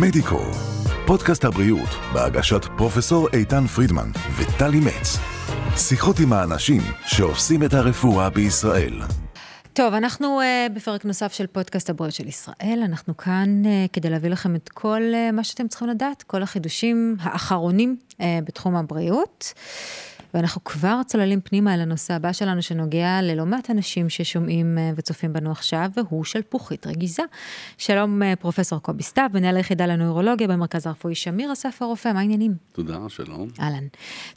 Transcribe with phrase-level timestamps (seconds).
[0.00, 0.40] מדיקו,
[1.06, 5.18] פודקאסט הבריאות בהגשת פרופסור איתן פרידמן וטלי מצ.
[5.76, 9.00] שיחות עם האנשים שעושים את הרפואה בישראל.
[9.72, 12.82] טוב, אנחנו uh, בפרק נוסף של פודקאסט הבריאות של ישראל.
[12.84, 17.16] אנחנו כאן uh, כדי להביא לכם את כל uh, מה שאתם צריכים לדעת, כל החידושים
[17.20, 19.52] האחרונים uh, בתחום הבריאות.
[20.34, 25.32] ואנחנו כבר צוללים פנימה אל הנושא הבא שלנו, שנוגע ללא מעט אנשים ששומעים אה, וצופים
[25.32, 27.22] בנו עכשיו, והוא של פוחית רגיזה.
[27.78, 32.54] שלום, אה, פרופסור קובי סתיו, מנהל היחידה לנוירולוגיה במרכז הרפואי שמיר, אסף הרופא, מה העניינים?
[32.72, 33.48] תודה, שלום.
[33.60, 33.86] אהלן.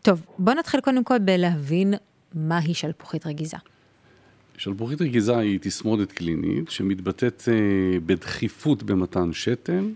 [0.02, 1.94] טוב, בואו נתחיל קודם כל בלהבין
[2.34, 3.58] מהי שלפוחית רגיזה.
[4.58, 9.92] שלפוחית רגיזה היא תסמונת קלינית שמתבטאת אה, בדחיפות במתן שתן,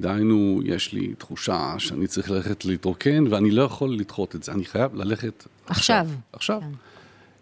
[0.00, 4.64] דהיינו, יש לי תחושה שאני צריך ללכת להתרוקן, ואני לא יכול לדחות את זה, אני
[4.64, 6.08] חייב ללכת עכשיו.
[6.32, 6.60] עכשיו.
[6.60, 6.70] כן.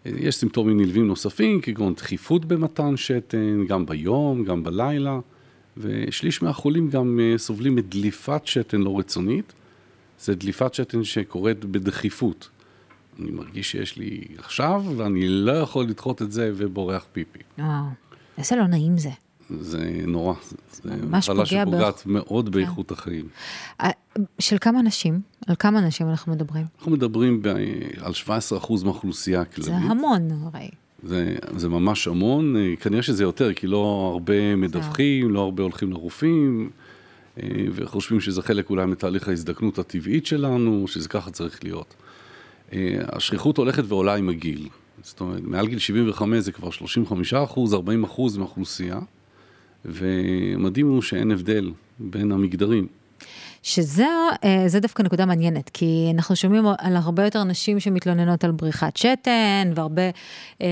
[0.05, 5.19] אה, יש סימפטומים נלווים נוספים, כגון דחיפות במתן שתן, גם ביום, גם בלילה,
[5.77, 9.53] ושליש מהחולים גם אה, סובלים מדליפת שתן לא רצונית.
[10.19, 12.49] זה דליפת שתן שקורית בדחיפות.
[13.19, 17.39] אני מרגיש שיש לי עכשיו, ואני לא יכול לדחות את זה ובורח פיפי.
[17.59, 17.69] וואו,
[18.37, 19.09] איזה לא נעים זה.
[19.49, 20.33] זה נורא,
[20.71, 22.05] זה ממש פוגע שפוגעת באיכ...
[22.05, 22.51] מאוד כן.
[22.51, 23.27] באיכות החיים.
[23.81, 23.89] אה,
[24.39, 25.19] של כמה אנשים?
[25.47, 26.65] על כמה אנשים אנחנו מדברים?
[26.77, 27.47] אנחנו מדברים ב...
[28.01, 28.29] על 17%
[28.83, 29.65] מהאוכלוסייה הכללית.
[29.65, 30.69] זה המון, הרי.
[31.03, 35.91] זה, זה ממש המון, אה, כנראה שזה יותר, כי לא הרבה מדווחים, לא הרבה הולכים
[35.91, 36.69] לרופאים,
[37.43, 41.95] אה, וחושבים שזה חלק אולי מתהליך ההזדקנות הטבעית שלנו, שזה ככה צריך להיות.
[43.07, 44.67] השכיחות הולכת ועולה עם הגיל.
[45.01, 48.99] זאת אומרת, מעל גיל 75 זה כבר 35 אחוז, 40 אחוז מהאוכלוסייה.
[49.85, 52.87] ומדהים הוא שאין הבדל בין המגדרים.
[53.65, 54.07] שזה
[54.43, 59.71] אה, דווקא נקודה מעניינת, כי אנחנו שומעים על הרבה יותר נשים שמתלוננות על בריחת שתן,
[59.75, 60.01] והרבה,
[60.61, 60.67] אמ,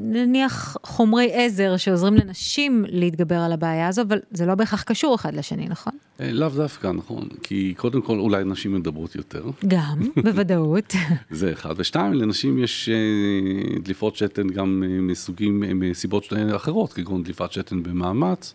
[0.00, 5.34] נניח חומרי עזר שעוזרים לנשים להתגבר על הבעיה הזו, אבל זה לא בהכרח קשור אחד
[5.34, 5.92] לשני, נכון?
[6.20, 9.44] אה, לאו דווקא, נכון, כי קודם כל אולי נשים מדברות יותר.
[9.66, 10.94] גם, בוודאות.
[11.30, 11.74] זה אחד.
[11.76, 18.54] ושתיים, לנשים יש אה, דליפות שתן גם מסוגים, מסיבות אחרות, כגון דליפת שתן במאמץ.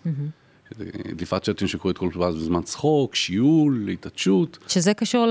[1.15, 4.57] דליפת שתן שקורית כל פעם בזמן צחוק, שיעול, התעטשות.
[4.67, 5.25] שזה קשור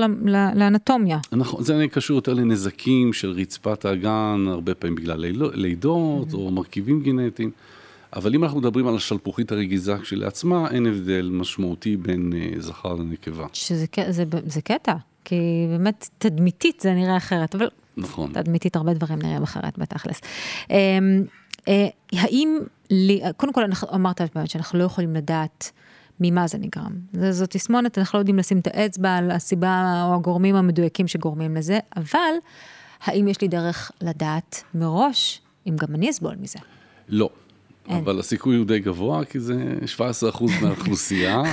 [0.55, 1.19] לאנטומיה.
[1.31, 6.35] נכון, זה קשור יותר לנזקים של רצפת האגן, הרבה פעמים בגלל לידות mm-hmm.
[6.35, 7.51] או מרכיבים גנטיים.
[8.15, 13.45] אבל אם אנחנו מדברים על השלפוחית הרגיזה כשלעצמה, אין הבדל משמעותי בין uh, זכר לנקבה.
[13.53, 14.93] שזה זה, זה קטע,
[15.25, 15.35] כי
[15.69, 17.69] באמת תדמיתית זה נראה אחרת, אבל...
[17.97, 18.33] נכון.
[18.33, 20.21] תדמיתית הרבה דברים נראים אחרת בתכלס.
[21.67, 23.63] אה, האם, לי, קודם כל
[23.95, 25.71] אמרת באמת שאנחנו לא יכולים לדעת
[26.19, 26.93] ממה זה נגרם.
[27.31, 31.79] זו תסמונת, אנחנו לא יודעים לשים את האצבע על הסיבה או הגורמים המדויקים שגורמים לזה,
[31.95, 32.33] אבל
[33.03, 36.59] האם יש לי דרך לדעת מראש אם גם אני אסבול מזה?
[37.09, 37.29] לא.
[37.87, 37.97] אין.
[37.97, 40.01] אבל הסיכוי הוא די גבוה, כי זה 17%
[40.61, 41.43] מהאוכלוסייה.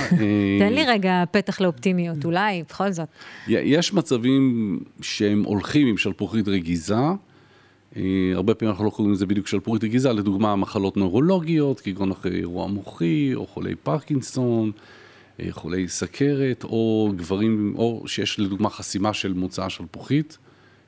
[0.59, 3.07] תן לי רגע פתח לאופטימיות, אולי, בכל זאת.
[3.47, 7.13] יש מצבים שהם הולכים עם שלפוחית רגיזה, אה,
[8.35, 12.39] הרבה פעמים אנחנו לא קוראים לזה בדיוק של פורית רגיזה, לדוגמה מחלות נוירולוגיות, כגון אחרי
[12.39, 14.71] אירוע מוחי, או חולי פרקינסון,
[15.39, 20.37] אה, חולי סכרת, או גברים, או שיש לדוגמה חסימה של מוצאה שלפוחית,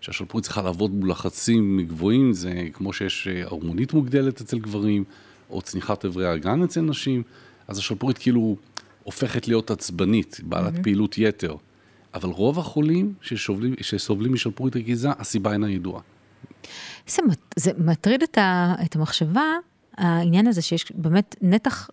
[0.01, 5.03] שהשלפוחית צריכה לעבוד מול לחצים גבוהים, זה כמו שיש אה, הרמונית מוגדלת אצל גברים,
[5.49, 7.23] או צניחת אברי האגן אצל נשים,
[7.67, 8.55] אז השלפוחית כאילו
[9.03, 10.83] הופכת להיות עצבנית, בעלת mm-hmm.
[10.83, 11.55] פעילות יתר.
[12.13, 16.01] אבל רוב החולים שסובלים, שסובלים משלפוחית רגיזה, הסיבה אינה ידועה.
[17.07, 17.21] זה,
[17.55, 19.43] זה מטריד את, ה, את המחשבה,
[19.97, 21.89] העניין הזה שיש באמת נתח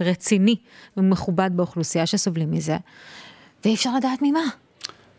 [0.00, 0.56] רציני
[0.96, 2.76] ומכובד באוכלוסייה שסובלים מזה,
[3.64, 4.44] ואי אפשר לדעת ממה.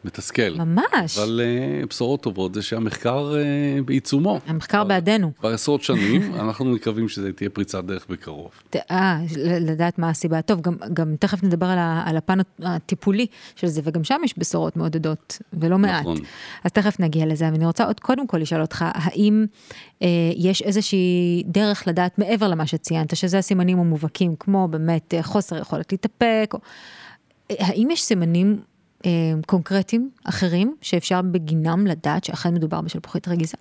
[0.07, 0.49] מתסכל.
[0.49, 1.17] ממש.
[1.17, 1.41] אבל
[1.83, 4.39] uh, בשורות טובות זה שהמחקר uh, בעיצומו.
[4.47, 5.31] המחקר בעדנו.
[5.39, 8.51] כבר עשרות שנים, אנחנו מקווים שזה תהיה פריצת דרך בקרוב.
[8.91, 9.19] אה,
[9.61, 10.41] לדעת מה הסיבה.
[10.41, 13.25] טוב, גם, גם תכף נדבר על, ה, על הפן הטיפולי
[13.55, 16.01] של זה, וגם שם יש בשורות מעודדות, ולא מעט.
[16.01, 16.17] נכון.
[16.63, 19.45] אז תכף נגיע לזה, ואני רוצה עוד קודם כל לשאול אותך, האם
[20.01, 25.57] אה, יש איזושהי דרך לדעת מעבר למה שציינת, שזה הסימנים המובהקים, כמו באמת אה, חוסר
[25.57, 26.59] יכולת להתאפק, או...
[27.51, 28.76] אה, האם יש סימנים אה,
[29.45, 33.57] קונקרטיים אחרים שאפשר בגינם לדעת שאכן מדובר בשלפוחית רגיזה?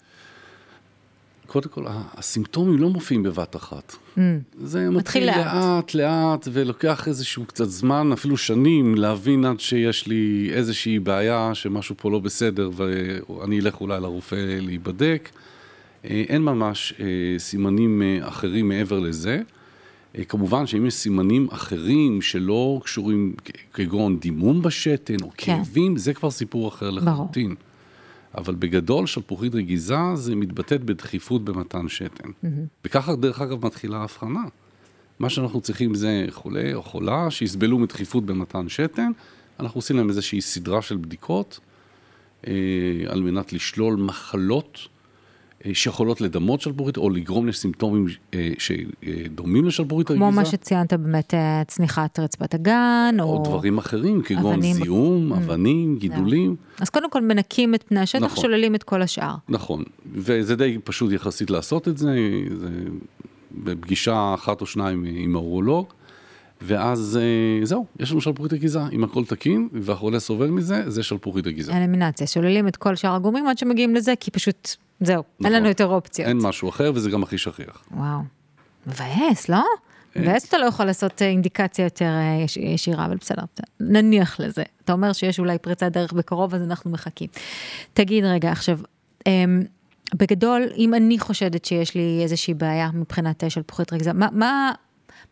[1.47, 3.97] קודם כל, הסימפטומים לא מופיעים בבת אחת.
[4.17, 4.21] Mm.
[4.59, 5.37] זה מתחיל לאט.
[5.37, 11.95] לאט, לאט, ולוקח איזשהו קצת זמן, אפילו שנים, להבין עד שיש לי איזושהי בעיה, שמשהו
[11.99, 15.29] פה לא בסדר, ואני אלך אולי לרופא להיבדק.
[16.05, 17.07] אה, אין ממש אה,
[17.39, 19.43] סימנים אחרים מעבר לזה.
[20.17, 23.35] אה, כמובן שאם יש סימנים אחרים שלא קשורים,
[23.73, 25.57] כגון דימום בשתן או כן.
[25.57, 27.55] כאבים, זה כבר סיפור אחר לחלוטין.
[28.37, 32.29] אבל בגדול שלפוחית רגיזה זה מתבטאת בדחיפות במתן שתן.
[32.29, 32.47] Mm-hmm.
[32.85, 34.43] וככה דרך אגב מתחילה ההבחנה.
[35.19, 39.11] מה שאנחנו צריכים זה חולה או חולה שיסבלו מדחיפות במתן שתן,
[39.61, 41.61] אנחנו עושים להם איזושהי סדרה של בדיקות
[42.47, 42.53] אה,
[43.09, 44.79] על מנת לשלול מחלות
[45.73, 50.25] שיכולות לדמות שלפוחית או לגרום לסימפטומים אה, שדומים לשלפוחית רגיזה.
[50.25, 53.25] כמו מה שציינת באמת, אה, צניחת רצפת הגן, או...
[53.25, 54.77] או דברים אחרים, כגון אבנים...
[54.77, 55.37] זיהום, mm.
[55.37, 56.57] אבנים, גידולים.
[56.81, 58.43] אז קודם כל מנקים את פני השטח, נכון.
[58.43, 59.35] שוללים את כל השאר.
[59.49, 62.17] נכון, וזה די פשוט יחסית לעשות את זה,
[62.61, 62.69] זה
[63.65, 65.87] בפגישה אחת או שניים עם האורולוג.
[66.61, 67.19] ואז
[67.63, 71.77] זהו, יש לנו שלפוחית רגיזה, אם הכל תקין והחולה סובל מזה, זה שלפוחית רגיזה.
[71.77, 75.47] אלימינציה, שוללים את כל שאר הגורמים עד שמגיעים לזה, כי פשוט זהו, נכון.
[75.47, 76.29] אין לנו יותר אופציות.
[76.29, 77.85] אין משהו אחר וזה גם הכי שכיח.
[77.91, 78.21] וואו,
[78.87, 79.65] מבאס, לא?
[80.17, 83.43] מבאס שאתה לא יכול לעשות אה, אינדיקציה יותר אה, ישירה, אבל בסדר,
[83.81, 84.63] נניח לזה.
[84.85, 87.29] אתה אומר שיש אולי פריצת דרך בקרוב, אז אנחנו מחכים.
[87.93, 88.79] תגיד רגע, עכשיו,
[89.27, 89.63] אמ,
[90.15, 94.73] בגדול, אם אני חושדת שיש לי איזושהי בעיה מבחינת של פוחית רגזה, מה, מה,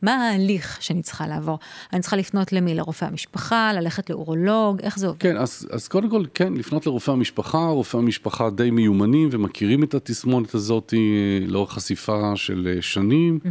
[0.04, 1.58] מה ההליך שאני צריכה לעבור?
[1.92, 2.74] אני צריכה לפנות למי?
[2.74, 5.20] לרופא המשפחה, ללכת לאורולוג, איך זה עובד?
[5.20, 9.94] כן, אז, אז קודם כל, כן, לפנות לרופא המשפחה, רופא המשפחה די מיומנים ומכירים את
[9.94, 13.38] התסמונת הזאת אה, לאורך חשיפה של אה, שנים.
[13.44, 13.48] Mm-hmm.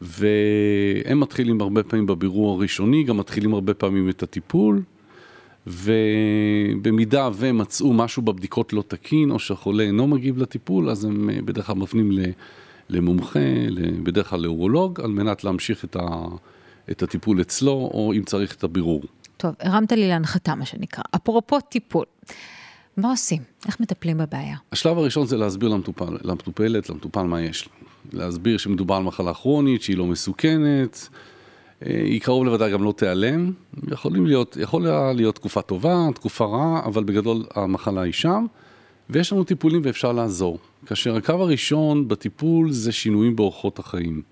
[0.00, 4.82] והם מתחילים הרבה פעמים בבירור הראשוני, גם מתחילים הרבה פעמים את הטיפול,
[5.66, 11.66] ובמידה ומצאו משהו בבדיקות לא תקין, או שהחולה אינו מגיב לטיפול, אז הם אה, בדרך
[11.66, 12.10] כלל מפנים
[12.88, 13.40] למומחה,
[14.02, 16.06] בדרך כלל לאורולוג, על מנת להמשיך את, ה,
[16.90, 19.02] את הטיפול אצלו, או אם צריך את הבירור.
[19.36, 21.02] טוב, הרמת לי להנחתה, מה שנקרא.
[21.16, 22.04] אפרופו טיפול,
[22.96, 23.42] מה עושים?
[23.66, 24.56] איך מטפלים בבעיה?
[24.72, 27.86] השלב הראשון זה להסביר למטופל, למטופלת, למטופל מה יש לה.
[28.12, 31.08] להסביר שמדובר על מחלה כרונית, שהיא לא מסוכנת,
[31.86, 33.52] אה, היא קרוב לוודאי גם לא תיעלם.
[33.88, 38.46] יכולים להיות, יכולה להיות תקופה טובה, תקופה רעה, אבל בגדול המחלה היא שם.
[39.10, 40.58] ויש לנו טיפולים ואפשר לעזור.
[40.86, 44.22] כאשר הקו הראשון בטיפול זה שינויים באורחות החיים.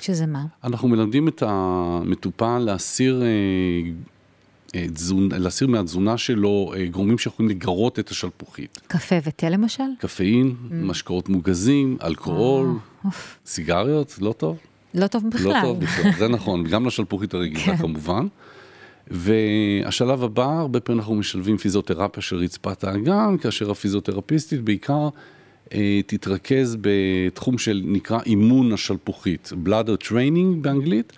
[0.00, 0.44] שזה מה?
[0.64, 3.28] אנחנו מלמדים את המטופל להסיר, אה,
[4.74, 5.28] אה, תזונ...
[5.32, 8.80] להסיר מהתזונה שלו אה, גורמים שיכולים לגרות את השלפוחית.
[8.86, 9.82] קפה ותה למשל?
[9.98, 10.74] קפאין, mm.
[10.74, 13.08] משקאות מוגזים, אלכוהול, oh,
[13.46, 14.58] סיגריות, לא טוב.
[14.94, 15.52] לא טוב בכלל.
[15.52, 17.76] לא טוב בכלל, זה נכון, גם לשלפוחית הרגילה כן.
[17.76, 18.26] כמובן.
[19.10, 25.08] והשלב הבא, הרבה פעמים אנחנו משלבים פיזיותרפיה של רצפת האגן, כאשר הפיזיותרפיסטית בעיקר
[25.74, 31.12] אה, תתרכז בתחום של נקרא אימון השלפוחית, bladder training באנגלית.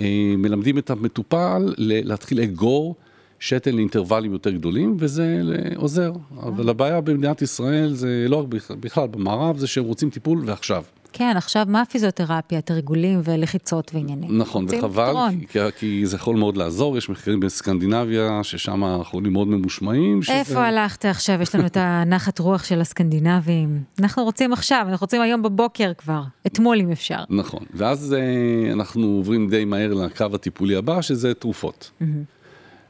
[0.00, 2.94] אה, מלמדים את המטופל להתחיל לאגור
[3.38, 5.42] שתן לאינטרוולים יותר גדולים, וזה
[5.76, 6.12] עוזר.
[6.42, 8.46] אבל הבעיה במדינת ישראל זה לא רק
[8.80, 10.84] בכלל, במערב, זה שהם רוצים טיפול ועכשיו.
[11.16, 14.38] כן, עכשיו מה הפיזיותרפיה, תרגולים ולחיצות ועניינים?
[14.38, 15.14] נכון, וחבל,
[15.48, 20.22] כי, כי זה יכול מאוד לעזור, יש מחקרים בסקנדינביה, ששם החולים מאוד ממושמעים.
[20.22, 20.32] שזה...
[20.32, 21.42] איפה הלכת עכשיו?
[21.42, 23.82] יש לנו את הנחת רוח של הסקנדינבים.
[24.00, 27.24] אנחנו רוצים עכשיו, אנחנו רוצים היום בבוקר כבר, אתמול אם אפשר.
[27.30, 31.90] נכון, ואז אה, אנחנו עוברים די מהר לקו הטיפולי הבא, שזה תרופות.
[32.00, 32.04] Mm-hmm.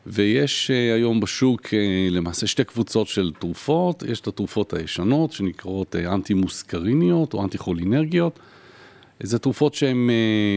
[0.06, 5.97] ויש אה, היום בשוק אה, למעשה שתי קבוצות של תרופות, יש את התרופות הישנות שנקראות
[5.97, 8.39] אה, אנטי מוסקריניות או אנטי חולינרגיות.
[9.23, 10.11] זה תרופות שהן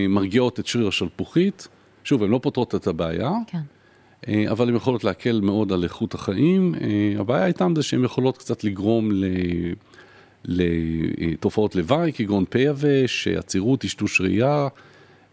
[0.10, 1.68] מרגיעות את שריר השלפוחית,
[2.04, 3.60] שוב, הן לא פותרות את הבעיה, כן.
[4.52, 6.76] אבל הן יכולות להקל מאוד על איכות החיים.
[7.20, 9.26] הבעיה איתן זה שהן יכולות קצת לגרום ל...
[10.46, 14.68] לתופעות לוואי, כגון פה יבש, עצירות, טשטוש ראייה.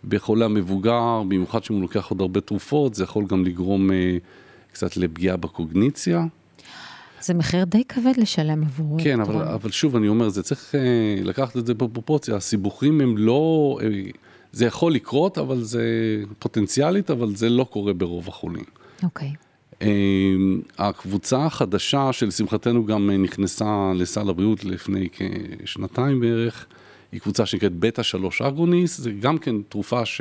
[0.09, 4.17] בחולה מבוגר, במיוחד שאם הוא לוקח עוד הרבה תרופות, זה יכול גם לגרום אה,
[4.73, 6.25] קצת לפגיעה בקוגניציה.
[7.21, 8.99] זה מחיר די כבד לשלם עבור...
[9.03, 10.81] כן, אבל, אבל שוב, אני אומר, זה צריך אה,
[11.25, 12.37] לקחת את זה בפרופורציה.
[12.37, 13.79] הסיבוכים הם לא...
[13.83, 13.89] אה,
[14.53, 15.85] זה יכול לקרות, אבל זה
[16.39, 18.65] פוטנציאלית, אבל זה לא קורה ברוב החולים.
[19.03, 19.33] אוקיי.
[19.83, 19.89] אה,
[20.79, 26.67] הקבוצה החדשה, שלשמחתנו גם נכנסה לסל הבריאות לפני כשנתיים בערך,
[27.15, 30.21] היא קבוצה שנקראת בטא 3 אגוניס, זה גם כן תרופה ש...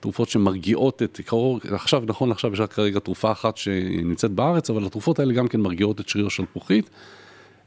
[0.00, 4.86] תרופות שמרגיעות את, קרוב, עכשיו, נכון עכשיו יש רק כרגע תרופה אחת שנמצאת בארץ, אבל
[4.86, 6.90] התרופות האלה גם כן מרגיעות את שריר השלפוחית,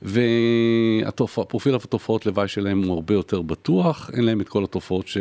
[0.01, 5.17] והפרופיל התופעות לוואי שלהם הוא הרבה יותר בטוח, אין להם את כל התופעות ש...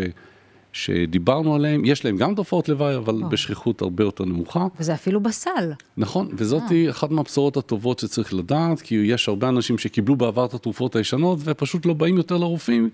[0.72, 3.28] שדיברנו עליהם, יש להם גם תופעות לוואי, אבל או.
[3.28, 4.66] בשכיחות הרבה יותר נמוכה.
[4.80, 5.72] וזה אפילו בסל.
[5.96, 6.90] נכון, וזאת אה.
[6.90, 11.86] אחת מהבשורות הטובות שצריך לדעת, כי יש הרבה אנשים שקיבלו בעבר את התרופות הישנות, ופשוט
[11.86, 12.90] לא באים יותר לרופאים,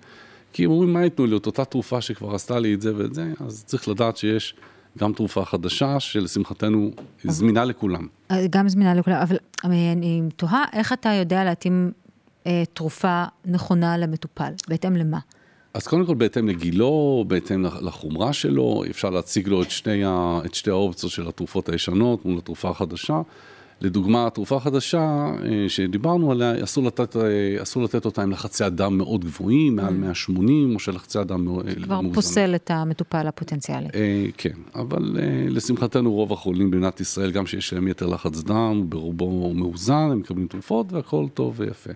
[0.55, 1.37] כי הם אומרים, מה ייתנו לי?
[1.37, 4.55] את אותה תרופה שכבר עשתה לי את זה ואת זה, אז צריך לדעת שיש
[4.99, 6.91] גם תרופה חדשה, שלשמחתנו
[7.25, 8.07] זמינה לכולם.
[8.31, 11.93] אה, גם זמינה לכולם, אבל אני תוהה, איך אתה יודע להתאים
[12.47, 14.53] אה, תרופה נכונה למטופל?
[14.69, 15.19] בהתאם למה?
[15.75, 20.55] אז קודם כל בהתאם לגילו, בהתאם לחומרה שלו, אפשר להציג לו את שני, ה, את
[20.55, 23.21] שתי האופציות של התרופות הישנות מול התרופה החדשה.
[23.81, 27.23] לדוגמה, תרופה חדשה אה, שדיברנו עליה, אסור לתת, אה,
[27.63, 30.75] אסור לתת אותה עם לחצי הדם מאוד גבוהים, מעל 180, mm.
[30.75, 31.83] או שלחצי הדם מאוזן.
[31.83, 33.89] כבר פוסל את המטופל הפוטנציאלי.
[34.37, 35.17] כן, אבל
[35.51, 40.47] לשמחתנו רוב החולים במדינת ישראל, גם שיש להם יתר לחץ דם, ברובו מאוזן, הם מקבלים
[40.47, 41.91] תרופות והכל טוב ויפה.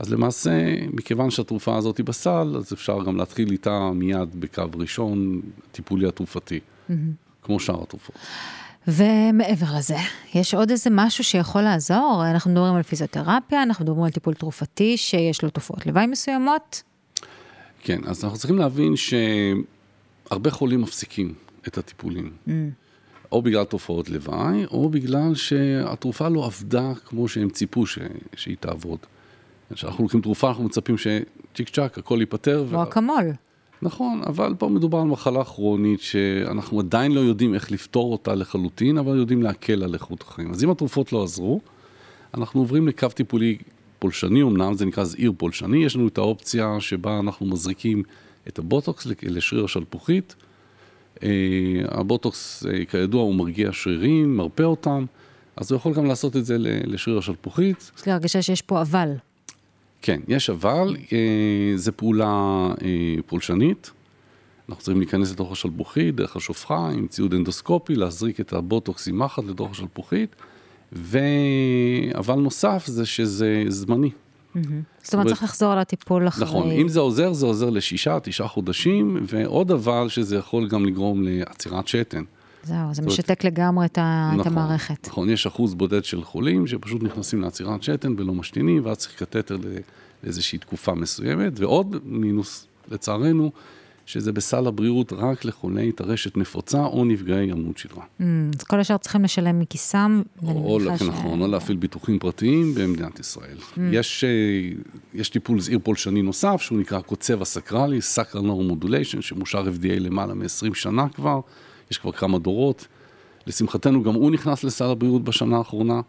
[0.00, 0.50] אז למעשה,
[0.92, 5.40] מכיוון שהתרופה הזאת היא בסל, אז אפשר גם להתחיל איתה מיד בקו ראשון,
[5.72, 6.92] טיפולי התרופתי, mm-hmm.
[7.42, 8.16] כמו שאר התרופות.
[8.88, 9.96] ומעבר לזה,
[10.34, 12.22] יש עוד איזה משהו שיכול לעזור?
[12.30, 16.82] אנחנו מדברים על פיזיותרפיה, אנחנו מדברים על טיפול תרופתי שיש לו תופעות לוואי מסוימות.
[17.82, 21.34] כן, אז אנחנו צריכים להבין שהרבה חולים מפסיקים
[21.68, 22.30] את הטיפולים.
[22.48, 22.50] Mm.
[23.32, 27.98] או בגלל תופעות לוואי, או בגלל שהתרופה לא עבדה כמו שהם ציפו ש...
[28.36, 28.98] שהיא תעבוד.
[29.74, 32.66] כשאנחנו לוקחים תרופה, אנחנו מצפים שצ'יק צ'אק, הכל ייפתר.
[32.70, 33.24] כמו אקמול.
[33.82, 38.98] נכון, אבל פה מדובר על מחלה כרונית שאנחנו עדיין לא יודעים איך לפתור אותה לחלוטין,
[38.98, 40.50] אבל יודעים להקל על איכות החיים.
[40.50, 41.60] אז אם התרופות לא עזרו,
[42.34, 43.58] אנחנו עוברים לקו טיפולי
[43.98, 48.02] פולשני, אמנם זה נקרא זעיר פולשני, יש לנו את האופציה שבה אנחנו מזריקים
[48.48, 50.34] את הבוטוקס לשריר השלפוחית.
[51.22, 51.28] אה,
[51.88, 55.04] הבוטוקס, אה, כידוע, הוא מרגיע שרירים, מרפא אותם,
[55.56, 57.90] אז הוא יכול גם לעשות את זה לשריר השלפוחית.
[57.98, 59.12] יש לי הרגשה שיש פה אבל.
[60.02, 62.26] כן, יש אבל, אה, זו פעולה
[62.82, 63.90] אה, פולשנית.
[64.68, 69.44] אנחנו צריכים להיכנס לתוך השלפוחית, דרך השופחה, עם ציוד אנדוסקופי, להזריק את הבוטוקס עם מחט
[69.44, 70.36] לתוך השלפוחית,
[70.92, 74.10] ואבל נוסף זה שזה זמני.
[75.02, 76.44] זאת אומרת, צריך לחזור על הטיפול אחרי...
[76.44, 81.22] נכון, אם זה עוזר, זה עוזר לשישה, תשעה חודשים, ועוד אבל שזה יכול גם לגרום
[81.22, 82.22] לעצירת שתן.
[82.62, 85.08] זהו, זה משתק לגמרי את, נכון, את המערכת.
[85.08, 89.56] נכון, יש אחוז בודד של חולים שפשוט נכנסים לעצירת שתן ולא משתינים, ואז צריך קטטר
[90.22, 93.50] לאיזושהי תקופה מסוימת, ועוד מינוס, לצערנו,
[94.06, 98.02] שזה בסל הבריאות רק לחולי טרשת נפוצה או נפגעי עמוד שדרה.
[98.02, 98.24] Mm,
[98.58, 100.22] אז כל השאר צריכים לשלם מכיסם.
[100.42, 101.02] או, או ש...
[101.02, 103.56] נכון, או להפעיל ביטוחים פרטיים במדינת ישראל.
[103.58, 103.80] Mm.
[103.92, 104.30] יש, אה,
[105.14, 110.34] יש טיפול זעיר פולשני נוסף, שהוא נקרא קוצב הסקרלי, סקרל נור מודוליישן, שמאושר FDA למעלה
[110.34, 111.40] מ-20 שנה כבר.
[111.90, 112.86] יש כבר כמה דורות.
[113.46, 116.00] לשמחתנו גם הוא נכנס לסל הבריאות בשנה האחרונה.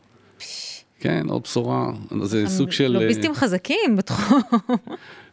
[1.00, 1.92] כן, עוד בשורה,
[2.24, 2.88] זה סוג של...
[2.88, 4.42] לוביסטים חזקים בתחום.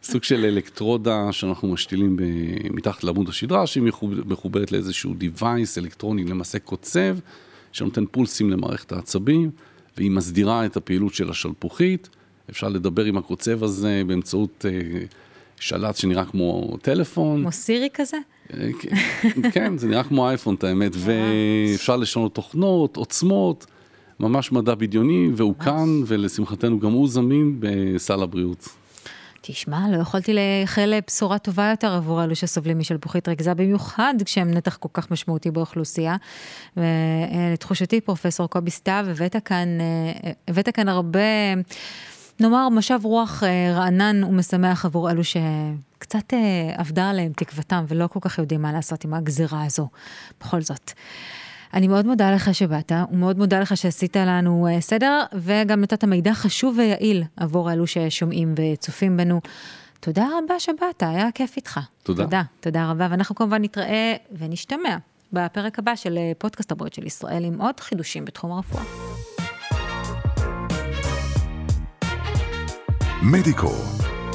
[0.03, 2.17] סוג של אלקטרודה שאנחנו משתילים
[2.69, 3.83] מתחת לעמוד השדרה, שהיא
[4.25, 7.17] מחוברת לאיזשהו device אלקטרוני, למעשה קוצב,
[7.71, 9.51] שנותן פולסים למערכת העצבים,
[9.97, 12.09] והיא מסדירה את הפעילות של השלפוחית.
[12.49, 14.99] אפשר לדבר עם הקוצב הזה באמצעות אה,
[15.59, 17.41] שלט שנראה כמו טלפון.
[17.41, 18.17] כמו סירי כזה?
[19.53, 23.65] כן, זה נראה כמו אייפון, את האמת, ואפשר לשנות תוכנות, עוצמות,
[24.19, 28.69] ממש מדע בדיוני, והוא כאן, ולשמחתנו גם הוא זמין בסל הבריאות.
[29.41, 34.77] תשמע, לא יכולתי לאחל בשורה טובה יותר עבור אלו שסובלים משלפוחית רגזה, במיוחד כשהם נתח
[34.77, 36.15] כל כך משמעותי באוכלוסייה.
[36.77, 41.19] ולתחושתי, פרופסור קובי סתיו, הבאת כאן, אה, הבאת כאן הרבה...
[42.39, 45.88] נאמר, משב רוח אה, רענן ומשמח עבור אלו שקצת
[46.33, 49.87] אה, אבדה עליהם תקוותם ולא כל כך יודעים מה לעשות עם הגזירה הזו,
[50.41, 50.91] בכל זאת.
[51.73, 56.33] אני מאוד מודה לך שבאת, ומאוד מודה לך שעשית לנו אה, סדר, וגם נתת מידע
[56.33, 59.41] חשוב ויעיל עבור אלו ששומעים וצופים בנו.
[59.99, 61.79] תודה רבה שבאת, היה כיף איתך.
[62.03, 62.23] תודה.
[62.23, 64.97] תודה, תודה רבה, ואנחנו כמובן נתראה ונשתמע
[65.33, 68.83] בפרק הבא של פודקאסט הבריאות של ישראל עם עוד חידושים בתחום הרפואה.
[73.23, 73.71] מדיקו,